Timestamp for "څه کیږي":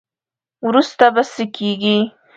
1.33-1.97